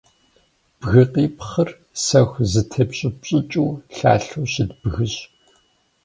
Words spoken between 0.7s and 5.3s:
Бгыкъипхъыр сэху зэтепщӏыпщӏыкӏыу, лъалъэу щыт бгыщ.